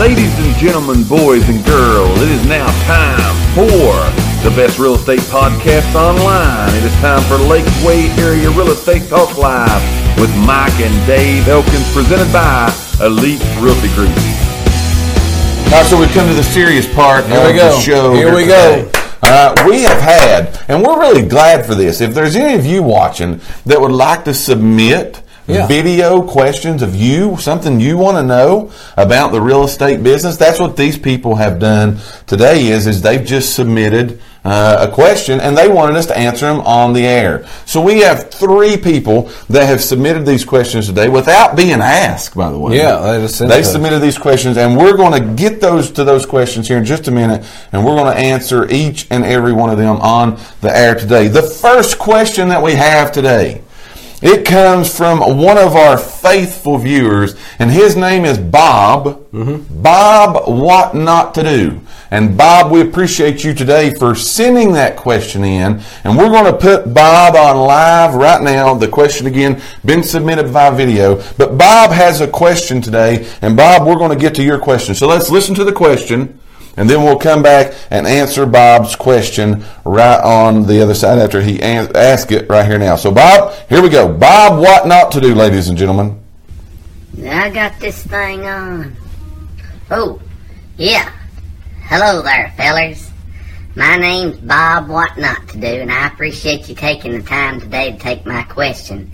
[0.00, 3.92] Ladies and gentlemen, boys and girls, it is now time for
[4.42, 6.74] the best real estate podcast online.
[6.74, 9.82] It is time for Lakeway Area Real Estate Talk Live
[10.18, 14.08] with Mike and Dave Elkins, presented by Elite Realty Group.
[15.68, 17.68] All right, so we've come to the serious part Here of we go.
[17.68, 18.14] the show.
[18.14, 18.86] Here we go.
[18.86, 19.00] today.
[19.22, 22.00] Uh, we have had, and we're really glad for this.
[22.00, 25.20] If there's any of you watching that would like to submit
[25.54, 25.66] Yeah.
[25.66, 30.58] video questions of you, something you want to know about the real estate business, that's
[30.60, 32.68] what these people have done today.
[32.68, 36.60] Is is they've just submitted uh, a question and they wanted us to answer them
[36.60, 37.46] on the air.
[37.66, 42.34] So we have three people that have submitted these questions today without being asked.
[42.34, 45.60] By the way, Yeah, they just they submitted these questions, and we're going to get
[45.60, 49.06] those to those questions here in just a minute, and we're going to answer each
[49.10, 51.28] and every one of them on the air today.
[51.28, 53.62] The first question that we have today,
[54.22, 59.30] it comes from one of our faithful viewers, and his name is Bob.
[59.32, 59.82] Mm-hmm.
[59.82, 61.80] Bob, what not to do?
[62.10, 66.58] And Bob, we appreciate you today for sending that question in, and we're going to
[66.58, 68.74] put Bob on live right now.
[68.74, 73.86] The question again been submitted via video, but Bob has a question today, and Bob,
[73.86, 74.94] we're going to get to your question.
[74.96, 76.39] So let's listen to the question.
[76.76, 81.40] And then we'll come back and answer Bob's question right on the other side after
[81.40, 82.96] he asks it right here now.
[82.96, 84.12] So, Bob, here we go.
[84.12, 86.22] Bob, what not to do, ladies and gentlemen?
[87.26, 88.96] I got this thing on.
[89.90, 90.20] Oh,
[90.76, 91.12] yeah.
[91.82, 93.10] Hello there, fellers.
[93.74, 97.92] My name's Bob What Not to Do, and I appreciate you taking the time today
[97.92, 99.10] to take my question.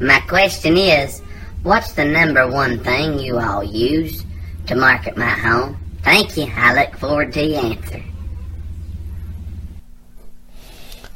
[0.00, 1.20] My question is,
[1.62, 4.24] what's the number one thing you all use
[4.66, 5.76] to market my home?
[6.08, 6.50] Thank you.
[6.56, 8.02] I look forward to your answer.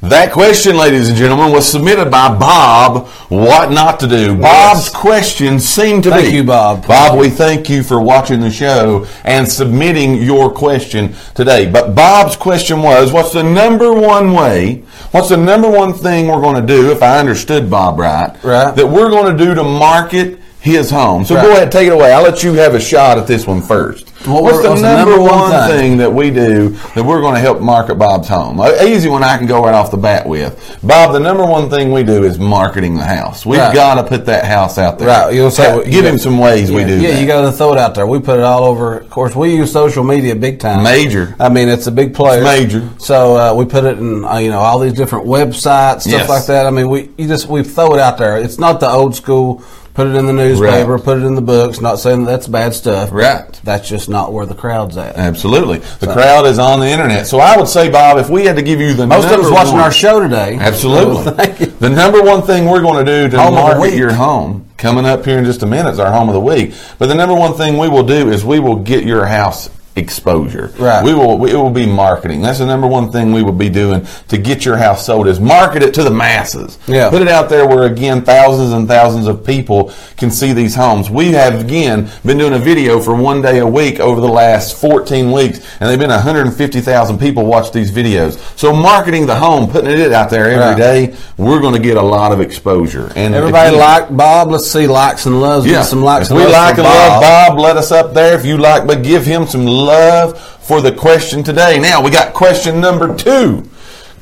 [0.01, 3.07] That question, ladies and gentlemen, was submitted by Bob.
[3.29, 4.35] What not to do?
[4.37, 6.35] Bob's question seemed to Thank be.
[6.35, 6.85] you, Bob.
[6.85, 11.71] Bob, we thank you for watching the show and submitting your question today.
[11.71, 14.83] But Bob's question was, what's the number one way?
[15.09, 16.91] What's the number one thing we're going to do?
[16.91, 18.75] If I understood Bob right, Right.
[18.75, 21.25] that we're going to do to market his home.
[21.25, 21.43] So Right.
[21.43, 22.13] go ahead, take it away.
[22.13, 24.07] I'll let you have a shot at this one first.
[24.25, 25.77] What what's the what's the number, number one thing?
[25.79, 25.97] thing?
[25.97, 28.61] that we do that we're going to help market Bob's home.
[28.61, 30.77] An easy one I can go right off the bat with.
[30.81, 33.45] Bob, the number one thing we do is marketing the house.
[33.45, 33.73] We've Right.
[33.73, 35.09] got to put that house out there.
[35.09, 37.19] Right, you'll say what- you give got- him some ways we yeah, do Yeah, that.
[37.19, 38.07] you got to throw it out there.
[38.07, 38.99] We put it all over.
[38.99, 40.83] Of course, we use social media big time.
[40.83, 41.35] Major.
[41.41, 42.41] I mean, it's a big player.
[42.41, 42.83] It's major.
[42.99, 46.29] So uh, we put it in, uh, you know, all these different websites, stuff Yes.
[46.29, 46.65] like that.
[46.65, 48.37] I mean, we you just we throw it out there.
[48.37, 49.61] It's not the old school.
[49.93, 50.93] Put it in the newspaper.
[50.95, 51.03] Right.
[51.03, 51.79] Put it in the books.
[51.79, 53.11] Not saying that that's bad stuff.
[53.11, 53.47] Right.
[53.63, 55.15] That's just not where the crowd's at.
[55.17, 55.77] Absolutely.
[55.99, 57.27] The crowd is on the internet.
[57.27, 59.51] So I would say, Bob, if we had to give you the Most of us
[59.51, 60.57] watching one- our show today.
[60.59, 61.31] Absolutely.
[61.45, 61.65] Thank you.
[61.67, 65.25] The number one thing we're going to do to Home market your home coming up
[65.25, 66.73] here in just a minute is our home of the week.
[66.97, 70.73] But the number one thing we will do is we will get your house exposure.
[70.77, 71.03] Right.
[71.03, 71.45] We will.
[71.45, 72.41] It will be marketing.
[72.41, 75.39] That's the number one thing we will be doing to get your house sold is
[75.39, 76.77] market it to the masses.
[76.87, 77.09] Yeah.
[77.09, 81.09] Put it out there where again thousands and thousands of people can see these homes.
[81.09, 84.75] We have again been doing a video for one day a week over the last
[84.79, 88.37] 14 weeks, and they've been 150,000 people watch these videos.
[88.57, 90.77] So marketing the home, putting it out there every Right.
[90.77, 93.11] day, we're going to get a lot of exposure.
[93.15, 94.49] And Everybody like Bob.
[94.49, 95.65] Let's see likes and loves.
[95.65, 97.49] yeah, some likes if and we like and love Bob.
[97.49, 100.91] Bob, let us up there if you like, but give him some love for the
[100.91, 101.79] question today.
[101.79, 103.69] Now we got question number two.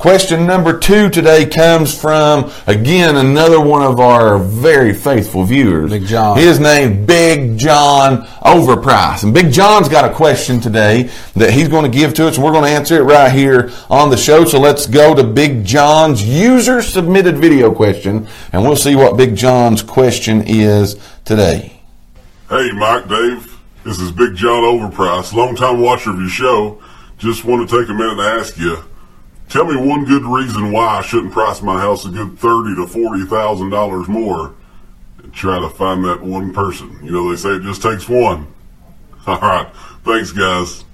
[0.02, 6.08] Question number two today comes from again another one of our very faithful viewers, Big
[6.08, 6.40] John.
[6.40, 11.84] His name Big John Overprice, and Big John's got a question today that he's going
[11.84, 14.44] to give to us, and we're going to answer it right here on the show.
[14.44, 19.36] So let's go to Big John's user submitted video question, and we'll see what Big
[19.36, 20.96] John's question is
[21.26, 21.80] today.
[22.50, 23.51] Hey, Mike, Dave.
[23.84, 26.80] This is Big John Overprice, longtime watcher of your show.
[27.18, 28.78] Just want to take a minute to ask you.
[29.50, 32.86] Tell me one good reason why I shouldn't price my house a good thirty to
[32.86, 34.54] forty thousand dollars more,
[35.24, 36.96] and try to find that one person.
[37.04, 38.54] You know they say it just takes one.
[39.28, 39.68] All right,
[40.04, 40.86] thanks, guys.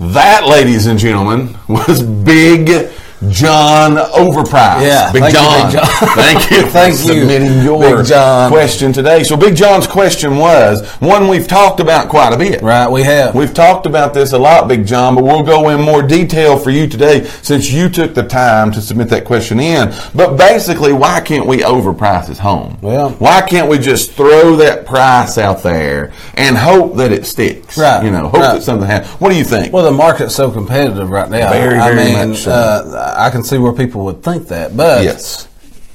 [0.00, 2.90] That, ladies and gentlemen, was Big
[3.30, 4.82] John Overprice.
[4.82, 5.66] Yeah, Big thank you, John.
[5.66, 5.86] Big John.
[6.14, 8.50] thank you for Thank you, submitting your Big John.
[8.50, 9.22] question today.
[9.24, 12.60] So, Big John's question was one we've talked about quite a bit.
[12.62, 13.34] Right, we have.
[13.34, 16.70] We've talked about this a lot, Big John, but we'll go in more detail for
[16.70, 19.92] you today since you took the time to submit that question in.
[20.14, 22.78] But basically, why can't we overprice his home?
[22.82, 27.78] Well- why can't we just throw that price out there and hope that it sticks?
[27.78, 28.54] Right, You know, hope right.
[28.54, 29.10] that something happens.
[29.20, 29.72] What do you think?
[29.72, 31.50] Well, the market's so competitive right now.
[31.50, 32.50] Very, I very mean, much so.
[32.52, 35.48] uh, I can see where people would think that, but Yes.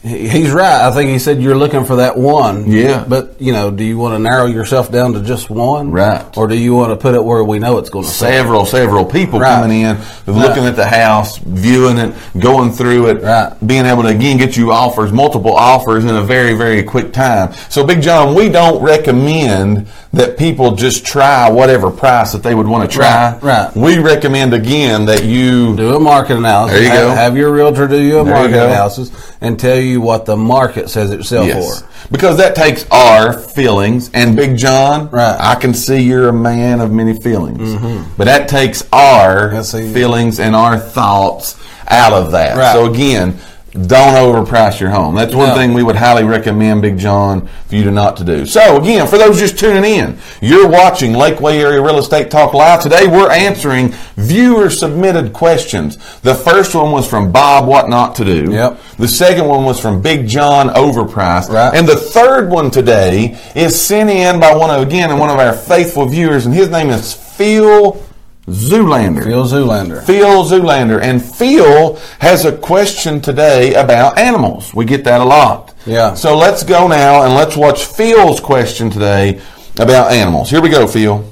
[0.03, 0.88] He- He's right.
[0.88, 2.71] I think he said you're looking for that one.
[2.71, 3.03] Yeah.
[3.07, 5.92] But, you know, do you want to narrow yourself down to just one?
[5.92, 6.25] Right.
[6.36, 9.06] Or do you want to put it where we know it's going to several, several
[9.06, 9.62] people Right.
[9.62, 13.51] coming in, looking at the house, viewing it, going through it, Right.
[13.68, 17.51] being able to again get you offers, multiple offers in a very, very quick time.
[17.69, 22.68] So, Big John, we don't recommend that people just try whatever price that they would
[22.68, 23.33] want to try.
[23.42, 23.75] Right, right.
[23.77, 26.75] We recommend again that you Do a market analysis.
[26.80, 27.15] There you have, go.
[27.15, 28.65] Have your realtor do you a There market go.
[28.65, 29.12] analysis
[29.42, 31.81] and tell you what the market says it Yes.
[31.81, 31.88] for.
[32.11, 34.09] Because that takes our feelings.
[34.13, 35.38] And Big John, Right.
[35.39, 37.75] I can see you're a man of many feelings.
[38.17, 41.55] But that takes our feelings and our thoughts
[41.88, 42.57] out of that.
[42.57, 42.73] Right.
[42.73, 43.39] So again,
[43.73, 45.15] don't overprice your home.
[45.15, 45.56] That's one No.
[45.56, 48.45] thing we would highly recommend, Big John, for you to not to do.
[48.45, 52.81] So again, for those just tuning in, you're watching Lakeway Area Real Estate Talk Live.
[52.81, 55.97] Today we're answering viewer submitted questions.
[56.21, 58.51] The first one was from Bob What Not to Do.
[58.51, 58.79] Yep.
[58.97, 61.50] The second one was from Big John Overpriced.
[61.50, 61.73] Right.
[61.73, 65.53] And the third one today is sent in by one of, again, one of our
[65.53, 68.01] faithful viewers, and his name is Phil
[68.47, 69.23] Zoolander.
[69.23, 70.03] Phil Zoolander.
[70.03, 71.01] Phil Zoolander.
[71.01, 74.73] And Phil has a question today about animals.
[74.73, 75.73] We get that a lot.
[75.85, 76.15] Yeah.
[76.15, 79.41] So let's go now and let's watch Phil's question today
[79.77, 80.49] about animals.
[80.49, 81.23] Here we go, Phil.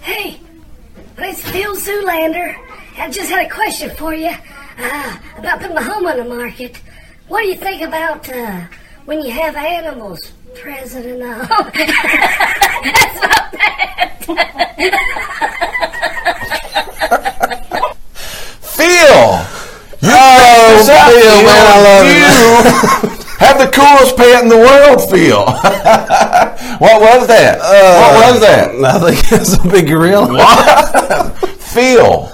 [0.00, 0.40] Hey,
[1.18, 2.56] it's Phil Zoolander.
[2.96, 4.34] I just had a question for you
[4.78, 6.80] uh, about putting my home on the market.
[7.26, 8.62] What do you think about uh,
[9.04, 11.70] when you have animals present in the home?
[12.84, 13.78] That's not bad.
[18.78, 19.46] Phil!
[20.00, 20.10] You
[21.08, 22.16] oh, Phil, man, I love it.
[22.16, 25.44] you have the coolest pet in the world, Phil.
[26.78, 27.58] what was that?
[27.58, 28.74] what uh, was that?
[28.84, 31.34] I think it's a big gorilla.
[31.58, 32.32] Phil,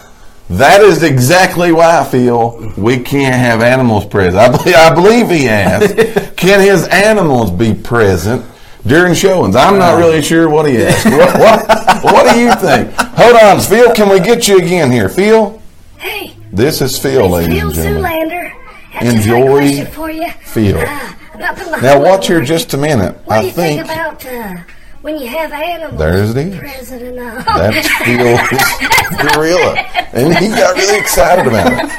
[0.51, 4.37] that is exactly why, Phil, we can't have animals present.
[4.37, 8.45] I believe, I believe he asked, can his animals be present
[8.87, 9.57] during showings?
[9.57, 10.23] I'm not really uh.
[10.23, 11.07] sure what he asked.
[11.07, 12.93] What, what, what do you think?
[13.17, 15.09] Hold on, Phil, can we get you again here?
[15.09, 15.61] Phil,
[16.05, 18.29] Hey, this is Phil, it's ladies Phil and gentlemen.
[18.29, 18.64] Zoolander.
[18.95, 20.31] I just had a Enjoy question for you.
[20.45, 20.79] Phil.
[20.79, 23.15] Uh, about putting my Now, watch here just a minute.
[23.25, 24.57] What do I you think, think about uh,
[25.03, 26.59] when you have animals There's it is.
[26.59, 27.59] present in the home?
[27.59, 29.75] that's Phil's gorilla.
[30.13, 31.91] And he got really excited about it.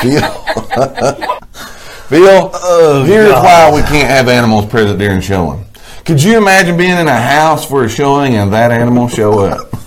[0.00, 0.30] Phil.
[2.08, 5.64] Phil, here's why we can't have animals present during showing.
[6.04, 9.68] Could you imagine being in a house for a showing and that animal show up?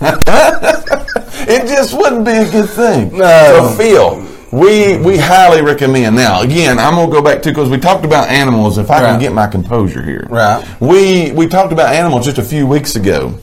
[1.48, 3.16] it just wouldn't be a good thing.
[3.16, 3.70] No.
[3.70, 6.16] So Phil, we we highly recommend.
[6.16, 8.78] Now, again, I'm gonna go back to because we talked about animals.
[8.78, 10.64] If I can get my composure here, Right.
[10.80, 13.34] We we talked about animals just a few weeks ago.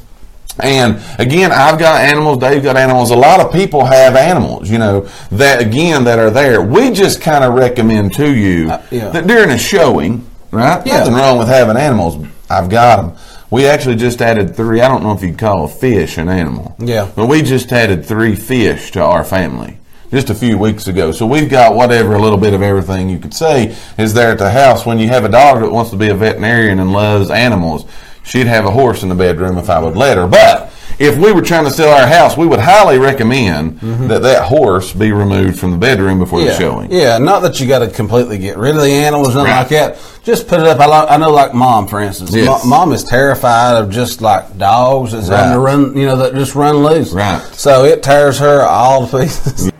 [0.57, 3.11] And again, I've got animals, Dave's got animals.
[3.11, 6.61] A lot of people have animals, you know, that again, that are there.
[6.61, 9.09] We just kind of recommend to you Uh, yeah.
[9.09, 10.81] that during a showing, right?
[10.87, 10.99] Yeah.
[10.99, 12.25] Nothing wrong with having animals.
[12.49, 13.11] I've got them.
[13.51, 14.79] We actually just added three.
[14.79, 16.73] I don't know if you'd call a fish an animal.
[16.79, 17.09] Yeah.
[17.13, 19.77] But we just added three fish to our family
[20.15, 21.11] just a few weeks ago.
[21.11, 24.37] So we've got whatever, a little bit of everything you could say is there at
[24.37, 24.85] the house.
[24.85, 27.85] When you have a daughter that wants to be a veterinarian and loves animals,
[28.23, 30.25] she'd have a horse in the bedroom if I would let her.
[30.25, 34.07] But if we were trying to sell our house, we would highly recommend mm-hmm.
[34.07, 36.51] that that horse be removed from the bedroom before yeah.
[36.51, 36.91] the showing.
[36.93, 39.59] Yeah, not that you got to completely get rid of the animals, nothing Right.
[39.59, 39.97] like that.
[40.23, 40.79] Just put it up.
[40.79, 42.33] I, lo- I know, like mom, for instance.
[42.33, 42.63] Yes.
[42.63, 45.57] Mo- mom is terrified of just like dogs that's Right.
[45.57, 47.11] run, you know, that just run loose.
[47.11, 47.41] Right.
[47.51, 49.71] So it tears her all to pieces.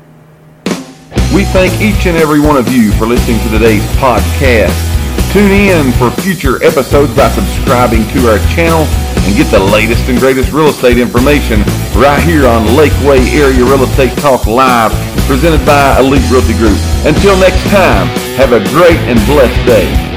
[1.36, 4.72] We thank each and every one of you for listening to today's podcast.
[5.34, 10.18] Tune in for future episodes by subscribing to our channel and get the latest and
[10.18, 11.60] greatest real estate information
[11.92, 14.94] right here on Lakeway Area Real Estate Talk Live,
[15.28, 16.80] presented by Elite Realty Group.
[17.04, 18.08] Until next time,
[18.40, 20.15] have a great and blessed day.